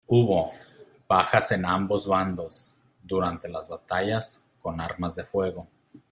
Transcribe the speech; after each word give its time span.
Hubo 0.07 0.51
"bajas 1.07 1.51
en 1.51 1.63
ambos 1.63 2.07
bandos" 2.07 2.73
durante 3.03 3.47
las 3.47 3.69
batallas 3.69 4.43
con 4.59 4.81
armas 4.81 5.13
de 5.13 5.23
fuego. 5.23 5.67